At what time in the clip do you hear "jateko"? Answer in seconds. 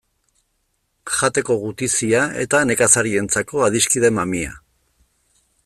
1.17-1.57